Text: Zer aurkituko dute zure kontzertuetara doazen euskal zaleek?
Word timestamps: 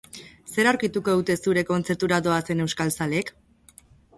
Zer 0.53 0.69
aurkituko 0.69 1.13
dute 1.19 1.35
zure 1.45 1.65
kontzertuetara 1.69 2.21
doazen 2.29 2.67
euskal 2.67 2.93
zaleek? 2.99 3.31